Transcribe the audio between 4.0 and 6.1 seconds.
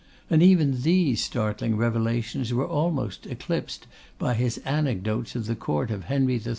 by his anecdotes of the Court of